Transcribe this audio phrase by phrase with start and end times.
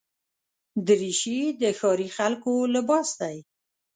[0.87, 3.37] دریشي د ښاري خلکو لباس دی.